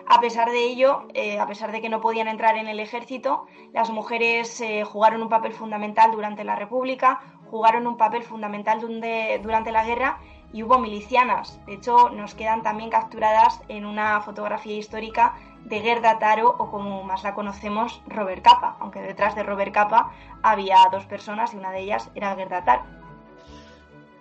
A 0.07 0.21
pesar 0.21 0.51
de 0.51 0.63
ello, 0.63 1.07
eh, 1.13 1.39
a 1.39 1.47
pesar 1.47 1.71
de 1.71 1.81
que 1.81 1.89
no 1.89 1.99
podían 1.99 2.27
entrar 2.27 2.57
en 2.57 2.67
el 2.67 2.79
ejército, 2.79 3.47
las 3.73 3.89
mujeres 3.89 4.61
eh, 4.61 4.83
jugaron 4.83 5.23
un 5.23 5.29
papel 5.29 5.51
fundamental 5.51 6.11
durante 6.11 6.43
la 6.43 6.55
República, 6.55 7.21
jugaron 7.49 7.87
un 7.87 7.97
papel 7.97 8.21
fundamental 8.23 8.79
durante 8.79 9.71
la 9.71 9.83
guerra 9.83 10.19
y 10.53 10.61
hubo 10.61 10.77
milicianas. 10.77 11.59
De 11.65 11.73
hecho, 11.73 12.09
nos 12.09 12.35
quedan 12.35 12.61
también 12.61 12.91
capturadas 12.91 13.61
en 13.67 13.85
una 13.85 14.21
fotografía 14.21 14.77
histórica 14.77 15.33
de 15.63 15.79
Gerda 15.79 16.19
Taro 16.19 16.55
o 16.57 16.69
como 16.69 17.03
más 17.03 17.23
la 17.23 17.33
conocemos, 17.33 18.03
Robert 18.07 18.43
Capa, 18.43 18.77
aunque 18.79 19.01
detrás 19.01 19.35
de 19.35 19.43
Robert 19.43 19.73
Capa 19.73 20.11
había 20.43 20.77
dos 20.91 21.05
personas 21.05 21.53
y 21.53 21.57
una 21.57 21.71
de 21.71 21.79
ellas 21.79 22.11
era 22.13 22.35
Gerda 22.35 22.63
Taro. 22.63 23.04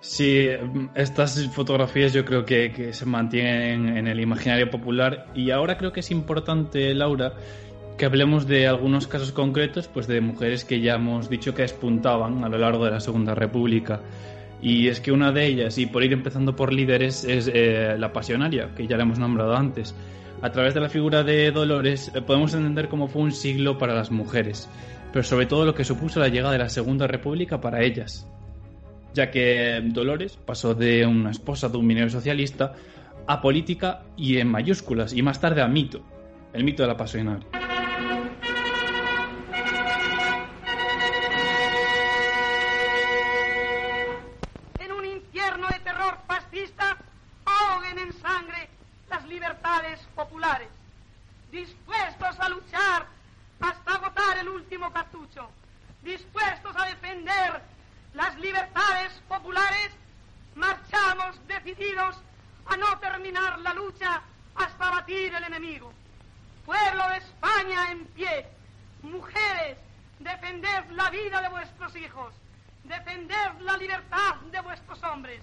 Sí, 0.06 0.48
estas 0.94 1.48
fotografías 1.48 2.12
yo 2.12 2.26
creo 2.26 2.44
que, 2.44 2.92
se 2.92 3.06
mantienen 3.06 3.96
en 3.96 4.06
el 4.06 4.20
imaginario 4.20 4.70
popular 4.70 5.28
y 5.34 5.50
ahora 5.50 5.78
creo 5.78 5.92
que 5.92 6.00
es 6.00 6.10
importante, 6.10 6.92
Laura, 6.92 7.32
que 7.96 8.04
hablemos 8.04 8.46
de 8.46 8.68
algunos 8.68 9.06
casos 9.06 9.32
concretos, 9.32 9.88
pues 9.88 10.06
de 10.06 10.20
mujeres 10.20 10.66
que 10.66 10.80
ya 10.82 10.96
hemos 10.96 11.30
dicho 11.30 11.54
que 11.54 11.62
despuntaban 11.62 12.44
a 12.44 12.50
lo 12.50 12.58
largo 12.58 12.84
de 12.84 12.90
la 12.90 13.00
Segunda 13.00 13.34
República. 13.34 14.02
Y 14.60 14.88
es 14.88 15.00
que 15.00 15.10
una 15.10 15.32
de 15.32 15.46
ellas, 15.46 15.78
y 15.78 15.86
por 15.86 16.04
ir 16.04 16.12
empezando 16.12 16.54
por 16.54 16.72
líderes, 16.72 17.24
es 17.24 17.50
eh, 17.52 17.96
la 17.98 18.12
pasionaria, 18.12 18.74
que 18.76 18.86
ya 18.86 18.98
la 18.98 19.04
hemos 19.04 19.18
nombrado 19.18 19.56
antes. 19.56 19.94
A 20.42 20.52
través 20.52 20.74
de 20.74 20.80
la 20.80 20.90
figura 20.90 21.24
de 21.24 21.50
Dolores 21.50 22.12
eh, 22.14 22.20
podemos 22.20 22.52
entender 22.52 22.88
cómo 22.88 23.08
fue 23.08 23.22
un 23.22 23.32
siglo 23.32 23.78
para 23.78 23.94
las 23.94 24.10
mujeres, 24.10 24.68
pero 25.14 25.22
sobre 25.22 25.46
todo 25.46 25.64
lo 25.64 25.74
que 25.74 25.84
supuso 25.84 26.20
la 26.20 26.28
llegada 26.28 26.52
de 26.52 26.58
la 26.58 26.68
Segunda 26.68 27.06
República 27.06 27.62
para 27.62 27.82
ellas, 27.82 28.28
ya 29.14 29.30
que 29.30 29.80
Dolores 29.84 30.36
pasó 30.44 30.74
de 30.74 31.06
una 31.06 31.30
esposa 31.30 31.68
de 31.68 31.78
un 31.78 31.86
minero 31.86 32.10
socialista 32.10 32.74
a 33.26 33.40
política 33.40 34.02
y 34.16 34.38
en 34.38 34.48
mayúsculas, 34.48 35.14
y 35.14 35.22
más 35.22 35.40
tarde 35.40 35.62
a 35.62 35.68
mito, 35.68 36.02
el 36.52 36.64
mito 36.64 36.82
de 36.82 36.88
la 36.88 36.96
pasionaria. 36.96 37.46
Terminar 63.24 63.58
la 63.60 63.72
lucha 63.72 64.20
hasta 64.54 64.90
batir 64.90 65.34
el 65.34 65.44
enemigo. 65.44 65.90
Pueblo 66.66 67.08
de 67.08 67.16
España 67.16 67.90
en 67.90 68.04
pie, 68.08 68.46
mujeres, 69.02 69.78
defended 70.18 70.90
la 70.90 71.08
vida 71.08 71.40
de 71.40 71.48
vuestros 71.48 71.96
hijos, 71.96 72.34
defended 72.82 73.60
la 73.60 73.78
libertad 73.78 74.34
de 74.52 74.60
vuestros 74.60 75.02
hombres. 75.04 75.42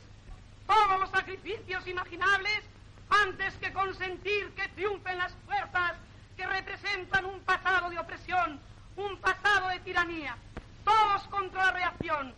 Todos 0.68 1.00
los 1.00 1.10
sacrificios 1.10 1.88
imaginables 1.88 2.62
antes 3.10 3.56
que 3.56 3.74
consentir 3.74 4.52
que 4.52 4.68
triunfen 4.70 5.18
las 5.18 5.34
fuerzas 5.48 5.94
que 6.38 6.46
representan 6.46 7.26
un 7.26 7.40
pasado 7.40 7.90
de 7.90 7.98
opresión, 7.98 8.60
un 8.96 9.18
pasado 9.18 9.70
de 9.70 9.80
tiranía. 9.80 10.38
Todos 10.86 11.24
contra 11.30 11.66
la 11.66 11.72
reacción, 11.72 12.32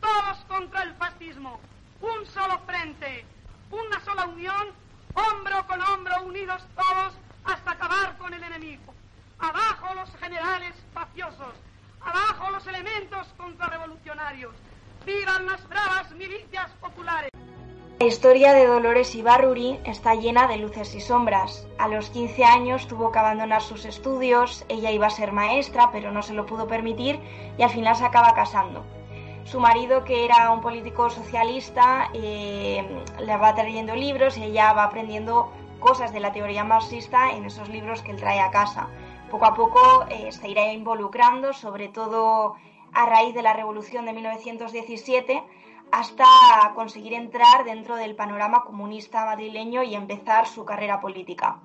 todos 0.00 0.38
contra 0.46 0.84
el 0.84 0.94
fascismo, 0.94 1.58
un 2.00 2.26
solo 2.26 2.60
frente, 2.60 3.24
una 3.70 4.00
sola 4.04 4.26
unión, 4.26 4.83
hombro 5.14 5.66
con 5.66 5.80
hombro, 5.80 6.22
unidos 6.24 6.62
todos 6.74 7.14
hasta 7.44 7.70
acabar 7.72 8.16
con 8.18 8.32
el 8.34 8.42
enemigo. 8.42 8.92
Abajo 9.38 9.94
los 9.94 10.10
generales 10.16 10.74
faciosos, 10.92 11.54
abajo 12.00 12.50
los 12.50 12.66
elementos 12.66 13.26
contrarrevolucionarios. 13.36 14.54
Vivan 15.04 15.46
las 15.46 15.68
bravas 15.68 16.10
milicias 16.12 16.70
populares. 16.80 17.30
La 18.00 18.06
historia 18.06 18.52
de 18.52 18.66
Dolores 18.66 19.14
Ibarruri 19.14 19.78
está 19.84 20.14
llena 20.14 20.48
de 20.48 20.56
luces 20.58 20.94
y 20.94 21.00
sombras. 21.00 21.66
A 21.78 21.88
los 21.88 22.10
15 22.10 22.44
años 22.44 22.88
tuvo 22.88 23.12
que 23.12 23.18
abandonar 23.18 23.62
sus 23.62 23.84
estudios, 23.84 24.64
ella 24.68 24.90
iba 24.90 25.06
a 25.06 25.10
ser 25.10 25.32
maestra, 25.32 25.90
pero 25.92 26.10
no 26.10 26.22
se 26.22 26.34
lo 26.34 26.44
pudo 26.44 26.66
permitir 26.66 27.20
y 27.56 27.62
al 27.62 27.70
final 27.70 27.94
se 27.96 28.04
acaba 28.04 28.34
casando. 28.34 28.84
Su 29.44 29.60
marido, 29.60 30.04
que 30.04 30.24
era 30.24 30.50
un 30.50 30.60
político 30.60 31.10
socialista, 31.10 32.10
eh, 32.14 33.04
le 33.20 33.36
va 33.36 33.54
trayendo 33.54 33.94
libros 33.94 34.38
y 34.38 34.44
ella 34.44 34.72
va 34.72 34.84
aprendiendo 34.84 35.52
cosas 35.80 36.12
de 36.14 36.20
la 36.20 36.32
teoría 36.32 36.64
marxista 36.64 37.30
en 37.32 37.44
esos 37.44 37.68
libros 37.68 38.00
que 38.00 38.12
él 38.12 38.16
trae 38.16 38.40
a 38.40 38.50
casa. 38.50 38.88
Poco 39.30 39.44
a 39.44 39.54
poco 39.54 40.06
eh, 40.08 40.32
se 40.32 40.48
irá 40.48 40.72
involucrando, 40.72 41.52
sobre 41.52 41.88
todo 41.88 42.54
a 42.92 43.06
raíz 43.06 43.34
de 43.34 43.42
la 43.42 43.52
revolución 43.52 44.06
de 44.06 44.14
1917, 44.14 45.44
hasta 45.92 46.24
conseguir 46.74 47.12
entrar 47.12 47.64
dentro 47.64 47.96
del 47.96 48.16
panorama 48.16 48.64
comunista 48.64 49.26
madrileño 49.26 49.82
y 49.82 49.94
empezar 49.94 50.46
su 50.46 50.64
carrera 50.64 51.00
política. 51.00 51.60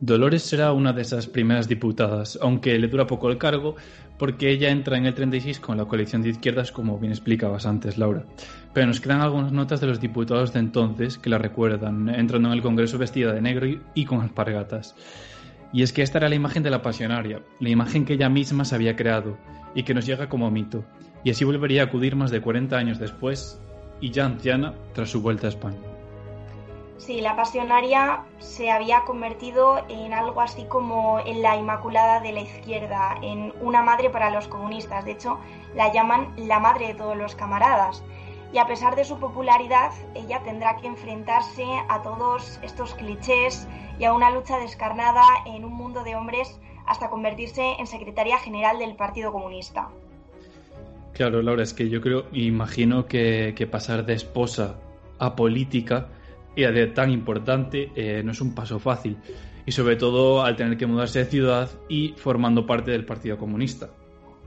Dolores 0.00 0.42
será 0.42 0.72
una 0.72 0.92
de 0.92 1.00
esas 1.00 1.26
primeras 1.26 1.68
diputadas, 1.68 2.38
aunque 2.42 2.78
le 2.78 2.88
dura 2.88 3.06
poco 3.06 3.30
el 3.30 3.38
cargo, 3.38 3.76
porque 4.18 4.50
ella 4.50 4.68
entra 4.68 4.98
en 4.98 5.06
el 5.06 5.14
36 5.14 5.58
con 5.58 5.78
la 5.78 5.86
coalición 5.86 6.20
de 6.20 6.28
izquierdas, 6.28 6.70
como 6.70 6.98
bien 6.98 7.12
explicabas 7.12 7.64
antes, 7.64 7.96
Laura. 7.96 8.26
Pero 8.74 8.86
nos 8.86 9.00
quedan 9.00 9.22
algunas 9.22 9.52
notas 9.52 9.80
de 9.80 9.86
los 9.86 9.98
diputados 9.98 10.52
de 10.52 10.60
entonces 10.60 11.16
que 11.16 11.30
la 11.30 11.38
recuerdan, 11.38 12.10
entrando 12.10 12.48
en 12.48 12.54
el 12.54 12.62
Congreso 12.62 12.98
vestida 12.98 13.32
de 13.32 13.40
negro 13.40 13.66
y 13.94 14.04
con 14.04 14.20
alpargatas. 14.20 14.94
Y 15.72 15.82
es 15.82 15.94
que 15.94 16.02
esta 16.02 16.18
era 16.18 16.28
la 16.28 16.34
imagen 16.34 16.62
de 16.62 16.70
la 16.70 16.82
pasionaria, 16.82 17.40
la 17.58 17.70
imagen 17.70 18.04
que 18.04 18.14
ella 18.14 18.28
misma 18.28 18.66
se 18.66 18.74
había 18.74 18.96
creado 18.96 19.38
y 19.74 19.82
que 19.82 19.94
nos 19.94 20.04
llega 20.04 20.28
como 20.28 20.50
mito, 20.50 20.84
y 21.24 21.30
así 21.30 21.44
volvería 21.44 21.82
a 21.82 21.84
acudir 21.86 22.16
más 22.16 22.30
de 22.30 22.42
40 22.42 22.76
años 22.76 22.98
después 22.98 23.60
y 24.00 24.10
ya 24.10 24.26
anciana 24.26 24.74
tras 24.94 25.10
su 25.10 25.22
vuelta 25.22 25.46
a 25.46 25.50
España. 25.50 25.85
Sí, 26.98 27.20
la 27.20 27.36
pasionaria 27.36 28.24
se 28.38 28.70
había 28.70 29.02
convertido 29.02 29.84
en 29.88 30.14
algo 30.14 30.40
así 30.40 30.64
como 30.64 31.20
en 31.20 31.42
la 31.42 31.56
Inmaculada 31.56 32.20
de 32.20 32.32
la 32.32 32.40
Izquierda, 32.40 33.16
en 33.22 33.52
una 33.60 33.82
madre 33.82 34.08
para 34.08 34.30
los 34.30 34.48
comunistas. 34.48 35.04
De 35.04 35.12
hecho, 35.12 35.38
la 35.74 35.92
llaman 35.92 36.32
la 36.36 36.58
madre 36.58 36.88
de 36.88 36.94
todos 36.94 37.16
los 37.16 37.34
camaradas. 37.34 38.02
Y 38.52 38.58
a 38.58 38.66
pesar 38.66 38.96
de 38.96 39.04
su 39.04 39.18
popularidad, 39.18 39.92
ella 40.14 40.42
tendrá 40.42 40.76
que 40.76 40.86
enfrentarse 40.86 41.66
a 41.88 42.00
todos 42.02 42.58
estos 42.62 42.94
clichés 42.94 43.68
y 43.98 44.04
a 44.04 44.12
una 44.12 44.30
lucha 44.30 44.58
descarnada 44.58 45.22
en 45.44 45.64
un 45.64 45.74
mundo 45.74 46.02
de 46.02 46.16
hombres 46.16 46.58
hasta 46.86 47.10
convertirse 47.10 47.74
en 47.78 47.86
secretaria 47.86 48.38
general 48.38 48.78
del 48.78 48.96
Partido 48.96 49.32
Comunista. 49.32 49.90
Claro, 51.12 51.42
Laura, 51.42 51.62
es 51.62 51.74
que 51.74 51.88
yo 51.88 52.00
creo, 52.00 52.26
imagino 52.32 53.06
que, 53.06 53.68
pasar 53.70 54.06
de 54.06 54.14
esposa 54.14 54.78
a 55.18 55.34
política 55.34 56.08
y 56.56 56.64
a 56.64 56.72
de 56.72 56.88
tan 56.88 57.10
importante 57.10 57.92
eh, 57.94 58.22
no 58.24 58.32
es 58.32 58.40
un 58.40 58.54
paso 58.54 58.80
fácil. 58.80 59.18
Y 59.66 59.72
sobre 59.72 59.96
todo 59.96 60.42
al 60.42 60.56
tener 60.56 60.76
que 60.76 60.86
mudarse 60.86 61.20
de 61.20 61.24
ciudad 61.26 61.70
y 61.88 62.14
formando 62.16 62.66
parte 62.66 62.90
del 62.90 63.04
Partido 63.04 63.36
Comunista. 63.36 63.90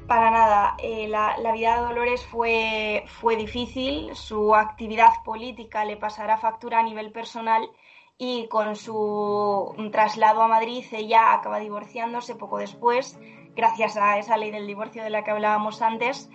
Para 0.08 0.32
nada, 0.32 0.76
eh, 0.82 1.08
la, 1.08 1.36
vida 1.54 1.76
de 1.76 1.82
Dolores 1.82 2.26
fue, 2.26 3.04
fue 3.06 3.36
difícil, 3.36 4.16
su 4.16 4.56
actividad 4.56 5.12
política 5.24 5.86
le 5.86 5.98
pasará 5.98 6.38
factura 6.38 6.80
a 6.80 6.84
nivel 6.84 7.12
personal 7.12 7.70
y 8.18 8.48
con 8.48 8.76
su 8.76 9.76
traslado 9.92 10.42
a 10.42 10.48
Madrid 10.48 10.84
ella 10.92 11.34
acaba 11.34 11.60
divorciándose 11.60 12.36
poco 12.36 12.58
después, 12.58 13.20
gracias 13.56 13.98
a 13.98 14.18
esa 14.18 14.36
ley 14.36 14.50
del 14.50 14.66
divorcio 14.66 15.04
de 15.04 15.12
la 15.12 15.24
que 15.24 15.32
hablábamos 15.32 15.84
antes, 15.84 16.30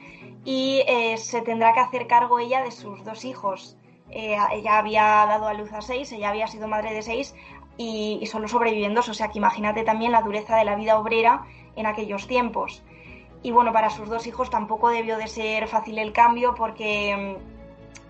y 0.44 0.82
eh, 0.86 1.16
se 1.16 1.42
tendrá 1.42 1.74
que 1.74 1.80
hacer 1.80 2.06
cargo 2.06 2.38
ella 2.38 2.62
de 2.62 2.70
sus 2.70 3.02
dos 3.02 3.24
hijos. 3.24 3.76
Eh, 4.14 4.36
ella 4.52 4.78
había 4.78 5.02
dado 5.02 5.48
a 5.48 5.54
luz 5.54 5.72
a 5.72 5.82
seis, 5.82 6.12
ella 6.12 6.30
había 6.30 6.46
sido 6.46 6.68
madre 6.68 6.94
de 6.94 7.02
seis 7.02 7.34
y, 7.76 8.24
solo 8.26 8.46
sobreviviendo, 8.46 9.00
o 9.00 9.14
sea 9.14 9.28
que 9.28 9.38
imagínate 9.38 9.82
también 9.82 10.12
la 10.12 10.22
dureza 10.22 10.56
de 10.56 10.64
la 10.64 10.76
vida 10.76 10.96
obrera 10.96 11.44
en 11.74 11.86
aquellos 11.86 12.28
tiempos. 12.28 12.84
Y 13.42 13.50
bueno, 13.50 13.72
para 13.72 13.90
sus 13.90 14.08
dos 14.08 14.28
hijos 14.28 14.50
tampoco 14.50 14.88
debió 14.88 15.18
de 15.18 15.26
ser 15.26 15.66
fácil 15.66 15.98
el 15.98 16.12
cambio 16.12 16.54
porque 16.54 17.36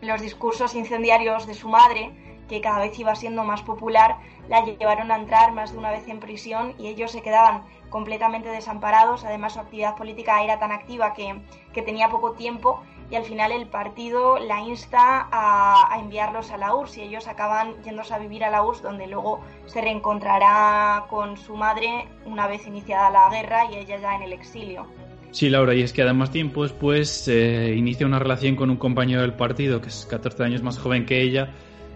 mm, 0.03 0.05
los 0.07 0.21
discursos 0.21 0.75
incendiarios 0.75 1.47
de 1.47 1.55
su 1.55 1.71
madre 1.71 2.13
que 2.49 2.61
cada 2.61 2.81
vez 2.81 2.99
iba 2.99 3.15
siendo 3.15 3.43
más 3.43 3.63
popular, 3.63 4.19
la 4.49 4.63
llevaron 4.63 5.11
a 5.11 5.17
entrar 5.17 5.53
más 5.53 5.73
de 5.73 5.79
una 5.79 5.91
vez 5.91 6.07
en 6.09 6.21
prisión 6.21 6.75
y 6.79 6.89
ellos 6.89 7.11
se 7.11 7.23
quedaban 7.23 7.65
completamente 7.89 8.51
desamparados. 8.51 9.25
Además, 9.25 9.55
su 9.55 9.61
actividad 9.61 9.97
política 9.97 10.45
era 10.45 10.59
tan 10.59 10.71
activa 10.71 11.15
que, 11.15 11.41
que 11.73 11.81
tenía 11.81 12.11
poco 12.11 12.33
tiempo 12.33 12.83
y 13.11 13.17
al 13.17 13.25
final 13.25 13.53
el 13.53 13.67
partido 13.67 14.39
la 14.39 14.61
insta 14.63 15.29
a, 15.31 15.95
a, 15.95 16.01
enviarlos 16.01 16.51
a 16.51 16.57
la 16.57 16.75
URSS 16.75 16.99
y 16.99 17.03
ellos 17.03 17.29
acaban 17.29 17.75
yéndose 17.85 18.15
a 18.15 18.19
vivir 18.19 18.45
a 18.45 18.51
la 18.51 18.63
URSS 18.63 18.83
donde 18.83 19.07
luego 19.07 19.41
se 19.67 19.81
reencontrará 19.81 21.07
con 21.09 21.37
su 21.37 21.57
madre 21.57 22.09
una 22.25 22.47
vez 22.47 22.67
iniciada 22.67 23.11
la 23.11 23.29
guerra 23.31 23.71
y 23.71 23.77
ella 23.77 23.99
ya 24.01 24.17
en 24.17 24.23
el 24.23 24.33
exilio. 24.33 24.87
Sí, 25.35 25.51
Laura, 25.51 25.75
y 25.75 25.83
es 25.83 25.93
que 25.93 26.03
además 26.03 26.31
tiempo 26.31 26.63
después 26.63 27.27
eh, 27.27 27.75
inicia 27.77 28.07
una 28.07 28.21
relación 28.21 28.55
con 28.55 28.71
un 28.71 28.77
compañero 28.77 29.21
del 29.23 29.33
partido 29.33 29.81
que 29.81 29.89
es 29.89 30.07
14 30.09 30.45
años 30.45 30.63
más 30.63 30.79
joven 30.79 31.07
que 31.07 31.23
ella. 31.23 31.51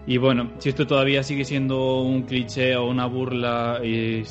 Y 0.07 0.17
bueno, 0.17 0.53
si 0.57 0.69
esto 0.69 0.87
todavía 0.87 1.21
sigue 1.21 1.45
siendo 1.45 2.01
un 2.01 2.23
cliché 2.23 2.75
o 2.75 2.89
una 2.89 3.05
burla, 3.05 3.79
y 3.83 4.23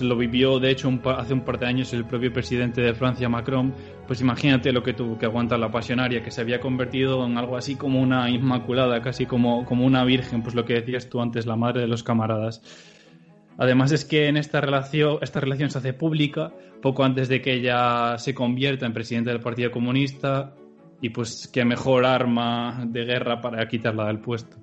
lo 0.00 0.16
vivió 0.16 0.58
de 0.58 0.70
hecho 0.70 0.88
un 0.88 1.02
hace 1.04 1.34
un 1.34 1.42
par 1.42 1.58
de 1.58 1.66
años 1.66 1.92
el 1.92 2.06
propio 2.06 2.32
presidente 2.32 2.80
de 2.80 2.94
Francia, 2.94 3.28
Macron, 3.28 3.74
pues 4.06 4.20
imagínate 4.20 4.72
lo 4.72 4.82
que 4.82 4.94
tuvo 4.94 5.18
que 5.18 5.26
aguantar 5.26 5.58
la 5.58 5.70
pasionaria, 5.70 6.22
que 6.22 6.30
se 6.30 6.40
había 6.40 6.60
convertido 6.60 7.26
en 7.26 7.36
algo 7.36 7.56
así 7.56 7.76
como 7.76 8.00
una 8.00 8.30
inmaculada, 8.30 9.02
casi 9.02 9.26
como, 9.26 9.66
como 9.66 9.84
una 9.84 10.04
virgen, 10.04 10.42
pues 10.42 10.54
lo 10.54 10.64
que 10.64 10.74
decías 10.74 11.10
tú 11.10 11.20
antes, 11.20 11.44
la 11.44 11.56
madre 11.56 11.82
de 11.82 11.88
los 11.88 12.02
camaradas. 12.02 12.62
Además 13.58 13.90
es 13.90 14.04
que 14.04 14.28
en 14.28 14.36
esta 14.36 14.60
relación, 14.60 15.18
esta 15.20 15.40
relación 15.40 15.68
se 15.68 15.78
hace 15.78 15.92
pública 15.92 16.52
poco 16.80 17.04
antes 17.04 17.28
de 17.28 17.42
que 17.42 17.54
ella 17.54 18.16
se 18.16 18.32
convierta 18.32 18.86
en 18.86 18.92
presidente 18.92 19.30
del 19.30 19.40
Partido 19.40 19.72
Comunista 19.72 20.54
y 21.02 21.10
pues 21.10 21.50
qué 21.52 21.64
mejor 21.64 22.06
arma 22.06 22.84
de 22.86 23.04
guerra 23.04 23.40
para 23.40 23.66
quitarla 23.68 24.06
del 24.06 24.20
puesto. 24.20 24.56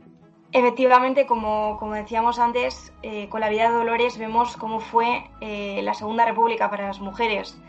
Efectivamente, 0.56 1.26
como, 1.26 1.78
decíamos 1.94 2.40
antes, 2.40 2.94
eh, 3.04 3.28
con 3.28 3.42
la 3.42 3.50
vida 3.50 3.70
de 3.70 3.76
Dolores 3.76 4.18
vemos 4.18 4.56
cómo 4.56 4.80
fue 4.80 5.30
eh, 5.42 5.82
la 5.84 5.94
Segunda 5.94 6.24
República 6.24 6.70
para 6.70 6.88
las 6.88 7.02
mujeres. 7.02 7.60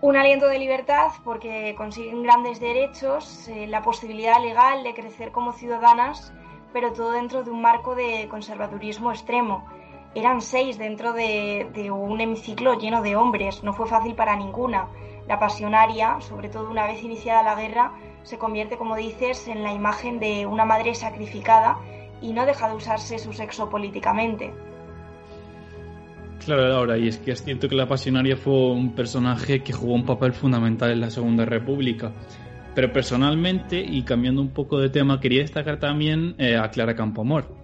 Un 0.00 0.16
aliento 0.16 0.48
de 0.48 0.58
libertad 0.58 1.12
porque 1.22 1.76
consiguen 1.76 2.24
grandes 2.24 2.58
derechos, 2.58 3.46
eh, 3.46 3.68
la 3.68 3.82
posibilidad 3.82 4.42
legal 4.42 4.82
de 4.82 4.94
crecer 4.94 5.30
como 5.30 5.52
ciudadanas, 5.52 6.34
pero 6.72 6.92
todo 6.92 7.12
dentro 7.12 7.44
de 7.44 7.52
un 7.52 7.60
marco 7.62 7.94
de 7.94 8.26
conservadurismo 8.28 9.12
extremo 9.12 9.64
eran 10.16 10.40
seis 10.40 10.78
dentro 10.78 11.12
de, 11.12 11.70
de, 11.72 11.92
un 11.92 12.20
hemiciclo 12.20 12.74
lleno 12.80 13.02
de 13.02 13.14
hombres. 13.14 13.62
No 13.62 13.74
fue 13.74 13.86
fácil 13.86 14.16
para 14.16 14.34
ninguna. 14.34 14.88
La 15.28 15.38
pasionaria, 15.38 16.20
sobre 16.20 16.48
todo 16.48 16.68
una 16.68 16.84
vez 16.84 17.00
iniciada 17.04 17.44
la 17.44 17.54
guerra, 17.54 17.92
se 18.24 18.38
convierte, 18.38 18.76
como 18.76 18.96
dices, 18.96 19.46
en 19.46 19.62
la 19.62 19.72
imagen 19.72 20.18
de 20.18 20.46
una 20.46 20.64
madre 20.64 20.96
sacrificada 20.96 21.78
y 22.22 22.32
no 22.32 22.46
deja 22.46 22.68
de 22.68 22.74
usarse 22.74 23.18
su 23.18 23.32
sexo 23.32 23.68
políticamente. 23.68 24.52
Claro, 26.44 26.68
Laura, 26.68 26.98
y 26.98 27.08
es 27.08 27.18
que 27.18 27.32
es 27.32 27.44
cierto 27.44 27.68
que 27.68 27.76
la 27.76 27.86
pasionaria 27.86 28.36
fue 28.36 28.72
un 28.72 28.94
personaje 28.94 29.62
que 29.62 29.72
jugó 29.72 29.94
un 29.94 30.04
papel 30.04 30.32
fundamental 30.32 30.90
en 30.90 31.00
la 31.00 31.10
Segunda 31.10 31.44
República. 31.44 32.12
Pero 32.74 32.92
personalmente, 32.92 33.78
y 33.78 34.02
cambiando 34.02 34.40
un 34.40 34.48
poco 34.48 34.78
de 34.78 34.88
tema, 34.88 35.20
quería 35.20 35.42
destacar 35.42 35.78
también 35.78 36.34
eh, 36.38 36.56
a 36.56 36.70
Clara 36.70 36.96
Campoamor 36.96 37.62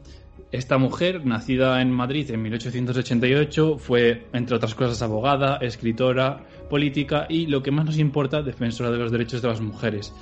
esta 0.50 0.78
mujer, 0.78 1.26
nacida 1.26 1.82
en 1.82 1.90
Madrid 1.90 2.30
en 2.30 2.42
1888, 2.42 3.76
fue, 3.78 4.26
entre 4.32 4.56
otras 4.56 4.74
cosas, 4.74 5.02
abogada, 5.02 5.58
escritora, 5.58 6.44
política 6.70 7.26
y, 7.28 7.46
lo 7.46 7.62
que 7.62 7.70
más 7.70 7.84
nos 7.84 7.98
importa, 7.98 8.42
defensora 8.42 8.90
de 8.90 8.98
los 8.98 9.12
derechos 9.12 9.42
de 9.42 9.48
las 9.48 9.60
mujeres. 9.60 10.14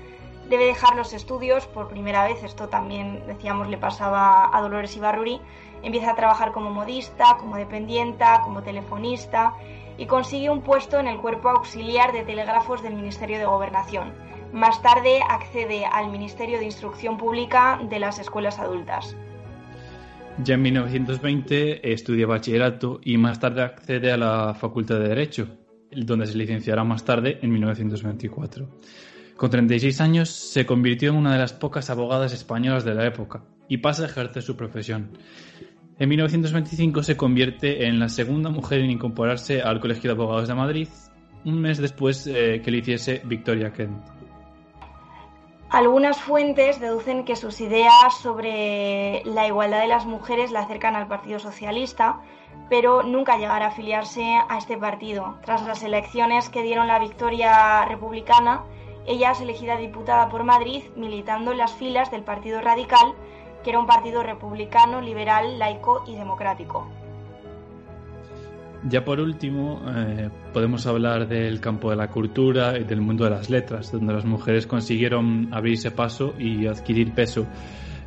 debe 0.49 0.63
dejar 0.63 0.95
los 0.95 1.11
estudios 1.11 1.67
por 1.67 1.89
primera 1.89 2.23
vez, 2.23 2.41
esto 2.43 2.69
también 2.69 3.27
decíamos 3.27 3.67
le 3.67 3.77
pasaba 3.77 4.55
a 4.55 4.61
Dolores 4.61 4.95
Ibarruri, 4.95 5.41
empieza 5.83 6.11
a 6.11 6.15
trabajar 6.15 6.53
como 6.53 6.71
modista, 6.71 7.35
como 7.37 7.57
dependienta, 7.57 8.39
como 8.45 8.63
telefonista 8.63 9.53
y 9.97 10.05
consigue 10.05 10.49
un 10.49 10.61
puesto 10.61 10.99
en 10.99 11.07
el 11.07 11.17
cuerpo 11.17 11.49
auxiliar 11.49 12.11
de 12.11 12.23
telégrafos 12.23 12.83
del 12.83 12.95
Ministerio 12.95 13.37
de 13.37 13.45
Gobernación. 13.45 14.13
Más 14.53 14.81
tarde 14.81 15.19
accede 15.27 15.85
al 15.85 16.11
Ministerio 16.11 16.59
de 16.59 16.65
Instrucción 16.65 17.17
Pública 17.17 17.79
de 17.89 17.99
las 17.99 18.19
escuelas 18.19 18.59
adultas. 18.59 19.15
Ya 20.43 20.55
en 20.55 20.61
1920 20.63 21.93
estudia 21.93 22.27
bachillerato 22.27 22.99
y 23.03 23.17
más 23.17 23.39
tarde 23.39 23.63
accede 23.63 24.11
a 24.11 24.17
la 24.17 24.53
Facultad 24.53 24.99
de 24.99 25.07
Derecho, 25.07 25.47
donde 25.91 26.27
se 26.27 26.37
licenciará 26.37 26.83
más 26.83 27.05
tarde 27.05 27.39
en 27.41 27.51
1924. 27.51 28.67
Con 29.37 29.49
36 29.49 30.01
años 30.01 30.29
se 30.29 30.65
convirtió 30.65 31.09
en 31.09 31.17
una 31.17 31.33
de 31.33 31.39
las 31.39 31.53
pocas 31.53 31.89
abogadas 31.89 32.33
españolas 32.33 32.85
de 32.85 32.95
la 32.95 33.05
época 33.05 33.43
y 33.67 33.77
pasa 33.77 34.03
a 34.03 34.05
ejercer 34.07 34.43
su 34.43 34.55
profesión. 34.55 35.17
En 35.97 36.09
1925 36.09 37.03
se 37.03 37.15
convierte 37.15 37.87
en 37.87 37.99
la 37.99 38.09
segunda 38.09 38.49
mujer 38.49 38.81
en 38.81 38.91
incorporarse 38.91 39.61
al 39.61 39.79
Colegio 39.79 40.09
de 40.09 40.21
Abogados 40.21 40.49
de 40.49 40.53
Madrid, 40.53 40.89
un 41.45 41.61
mes 41.61 41.77
después 41.77 42.27
eh, 42.27 42.61
que 42.61 42.69
le 42.71 42.79
hiciese 42.79 43.21
Victoria 43.23 43.71
Kent. 43.71 44.03
Algunas 45.69 46.19
fuentes 46.19 46.81
deducen 46.81 47.23
que 47.23 47.37
sus 47.37 47.61
ideas 47.61 48.17
sobre 48.21 49.23
la 49.23 49.47
igualdad 49.47 49.81
de 49.81 49.87
las 49.87 50.05
mujeres 50.05 50.51
la 50.51 50.61
acercan 50.61 50.97
al 50.97 51.07
Partido 51.07 51.39
Socialista, 51.39 52.19
pero 52.69 53.03
nunca 53.03 53.37
llegará 53.37 53.65
a 53.65 53.69
afiliarse 53.69 54.23
a 54.49 54.57
este 54.57 54.77
partido. 54.77 55.37
Tras 55.45 55.65
las 55.65 55.81
elecciones 55.83 56.49
que 56.49 56.63
dieron 56.63 56.87
la 56.87 56.99
victoria 56.99 57.85
republicana, 57.85 58.63
ella 59.07 59.31
es 59.31 59.39
elegida 59.39 59.77
diputada 59.77 60.29
por 60.29 60.43
Madrid 60.43 60.83
militando 60.95 61.51
en 61.51 61.59
las 61.59 61.73
filas 61.73 62.11
del 62.11 62.23
Partido 62.23 62.59
Radical, 62.59 63.13
que 63.65 63.71
era 63.71 63.79
un 63.79 63.87
partido 63.87 64.21
republicano, 64.21 65.01
liberal, 65.01 65.57
laico 65.57 66.03
y 66.07 66.15
democrático. 66.15 66.87
Ya 68.87 69.03
por 69.03 69.19
último, 69.19 69.81
eh, 69.89 70.29
podemos 70.53 70.85
hablar 70.85 71.27
del 71.27 71.59
campo 71.59 71.89
de 71.89 71.95
la 71.95 72.11
cultura 72.11 72.77
y 72.77 72.83
del 72.83 73.01
mundo 73.01 73.23
de 73.23 73.31
las 73.31 73.49
letras, 73.49 73.91
donde 73.91 74.13
las 74.13 74.23
mujeres 74.23 74.67
consiguieron 74.67 75.49
abrirse 75.51 75.89
paso 75.89 76.35
y 76.37 76.67
adquirir 76.67 77.11
peso 77.13 77.47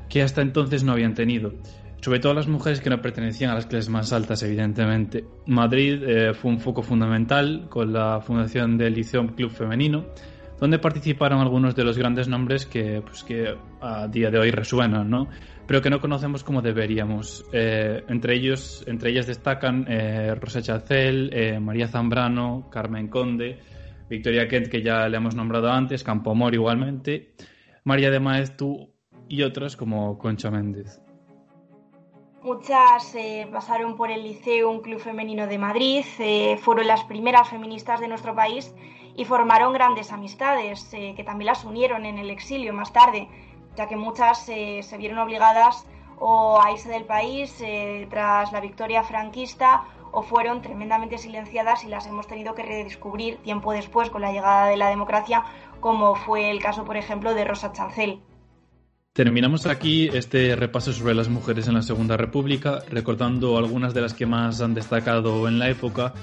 que 0.09 0.23
hasta 0.23 0.42
entonces 0.42 0.85
no 0.85 0.92
habían 0.92 1.14
tenido. 1.14 1.53
Sobre 2.01 2.21
todo 2.21 2.35
las 2.35 2.47
mujeres 2.47 2.81
que 2.81 2.90
no 2.90 3.03
pertenecían 3.03 3.51
a 3.51 3.55
las 3.55 3.66
clases 3.66 3.90
más 3.90 4.12
altas, 4.12 4.40
evidentemente. 4.44 5.25
Madrid 5.47 6.01
eh, 6.07 6.35
fue 6.35 6.53
un 6.53 6.61
foco 6.61 6.83
fundamental 6.83 7.66
con 7.68 7.92
la 7.92 8.21
fundación 8.21 8.79
del 8.79 8.94
Liceo 8.94 9.27
Club 9.35 9.51
Femenino, 9.51 10.05
donde 10.61 10.79
participaron 10.79 11.40
algunos 11.40 11.75
de 11.75 11.85
los 11.85 11.97
grandes 11.99 12.29
nombres 12.29 12.66
que, 12.66 13.03
pues, 13.05 13.23
que 13.25 13.55
a 13.81 14.09
día 14.09 14.31
de 14.31 14.38
hoy 14.38 14.51
resuenan, 14.51 15.09
¿no? 15.09 15.29
pero 15.68 15.83
que 15.83 15.90
no 15.90 16.01
conocemos 16.01 16.42
como 16.42 16.62
deberíamos. 16.62 17.44
Eh, 17.53 18.03
entre 18.09 18.35
ellos, 18.35 18.83
entre 18.87 19.11
ellas 19.11 19.27
destacan 19.27 19.85
eh, 19.87 20.35
Rosa 20.35 20.62
Chacel, 20.62 21.31
eh, 21.31 21.61
María 21.61 21.87
Zambrano, 21.88 22.71
Carmen 22.71 23.09
Conde, 23.09 23.59
Victoria 24.09 24.49
Kent, 24.49 24.68
que 24.68 24.83
ya 24.83 25.07
le 25.11 25.18
hemos 25.18 25.35
nombrado 25.35 25.71
antes, 25.71 26.03
Campoamor 26.03 26.55
igualmente, 26.55 27.35
María 27.85 28.11
de 28.11 28.18
Maestu 28.18 28.94
y 29.29 29.42
otras 29.42 29.77
como 29.77 30.16
Concha 30.16 30.51
Méndez. 30.51 31.03
Muchas 32.42 33.14
pasaron 33.53 33.94
por 33.94 34.11
el 34.11 34.23
Liceo, 34.23 34.71
un 34.71 34.81
club 34.81 35.01
femenino 35.01 35.47
de 35.47 35.59
Madrid, 35.59 36.03
fueron 36.61 36.87
las 36.87 37.05
primeras 37.05 37.51
feministas 37.51 38.01
de 38.01 38.09
nuestro 38.09 38.35
país 38.35 38.75
y 39.19 39.25
formaron 39.25 39.73
grandes 39.73 40.13
amistades 40.13 40.95
eh, 40.95 41.13
que 41.17 41.25
también 41.25 41.47
las 41.47 41.65
unieron 41.65 42.07
en 42.07 42.19
el 42.19 42.31
exilio 42.31 42.73
más 42.73 42.93
tarde, 42.93 43.29
ya 43.75 43.89
que 43.89 43.97
muchas 43.97 44.49
eh, 44.49 44.81
se 44.85 44.97
vieron 44.97 45.19
obligadas 45.19 45.89
o 46.21 46.61
a 46.63 46.71
irse 46.71 46.89
del 46.89 47.05
país 47.05 47.61
eh, 47.61 48.07
tras 48.11 48.53
la 48.53 48.61
victoria 48.61 49.03
franquista 49.03 49.83
o 50.13 50.23
fueron 50.23 50.63
tremendamente 50.63 51.19
silenciadas 51.19 51.83
y 51.83 51.89
las 51.89 52.07
hemos 52.07 52.29
tenido 52.29 52.55
que 52.55 52.63
redescubrir 52.63 53.39
tiempo 53.39 53.73
después 53.73 54.09
con 54.09 54.23
la 54.23 54.31
llegada 54.31 54.69
de 54.69 54.77
la 54.77 54.89
democracia, 54.89 55.45
como 55.81 56.15
fue 56.15 56.49
el 56.53 56.63
caso, 56.63 56.85
por 56.85 56.97
ejemplo, 56.97 57.35
de 57.35 57.45
Rosa 57.45 57.73
Chancel. 57.73 58.23
Terminamos 59.19 59.67
aquí 59.67 60.09
este 60.13 60.55
repaso 60.55 60.93
sobre 60.93 61.13
las 61.13 61.29
mujeres 61.29 61.67
en 61.67 61.75
la 61.75 61.83
Segunda 61.83 62.17
República, 62.17 62.85
recordando 62.89 63.59
algunas 63.59 63.93
de 63.93 64.01
las 64.01 64.15
que 64.15 64.27
más 64.27 64.61
han 64.61 64.75
destacado 64.75 65.49
en 65.49 65.59
la 65.59 65.69
época 65.69 66.15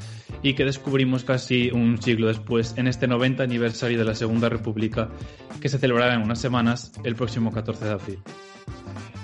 y 0.42 0.54
que 0.54 0.64
descubrimos 0.64 1.26
casi 1.26 1.72
un 1.72 2.02
siglo 2.02 2.28
después 2.28 2.74
en 2.78 2.88
este 2.88 3.06
90 3.06 3.44
aniversario 3.44 3.98
de 3.98 4.06
la 4.06 4.16
Segunda 4.16 4.48
República 4.48 5.10
que 5.60 5.68
se 5.68 5.78
celebrará 5.78 6.14
en 6.14 6.22
unas 6.22 6.40
semanas 6.40 6.94
el 7.04 7.18
próximo 7.18 7.52
14 7.52 7.84
de 7.84 7.92
abril. 7.92 8.20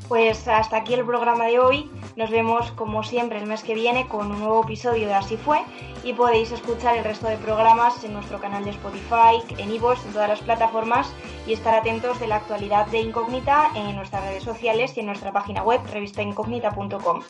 Pues 0.10 0.50
hasta 0.50 0.76
aquí 0.76 0.94
el 0.94 1.06
programa 1.06 1.46
de 1.46 1.60
hoy. 1.60 1.90
Nos 2.16 2.30
vemos 2.30 2.72
como 2.72 3.04
siempre 3.04 3.40
el 3.40 3.46
mes 3.46 3.64
que 3.64 3.74
viene 3.74 4.08
con 4.08 4.32
un 4.32 4.40
nuevo 4.40 4.64
episodio 4.64 5.08
de 5.08 5.14
Así 5.14 5.38
fue 5.38 5.62
y 6.04 6.14
podéis 6.14 6.52
escuchar 6.52 6.98
el 6.98 7.04
resto 7.04 7.28
de 7.28 7.38
programas 7.38 8.04
en 8.04 8.14
nuestro 8.14 8.40
canal 8.40 8.66
de 8.66 8.72
Spotify, 8.72 9.42
en 9.58 9.72
iVoox, 9.72 10.06
en 10.06 10.14
todas 10.14 10.30
las 10.30 10.42
plataformas 10.42 11.14
y 11.48 11.54
estar 11.54 11.74
atentos 11.74 12.20
de 12.20 12.28
la 12.28 12.38
actualidad 12.38 12.88
de 12.88 13.00
Incógnita 13.00 13.70
en 13.76 13.96
nuestras 13.96 14.24
redes 14.24 14.44
sociales 14.44 14.96
y 14.98 15.00
en 15.00 15.06
nuestra 15.08 15.32
página 15.32 15.64
web 15.64 15.82
revistaincógnita.com. 15.92 17.22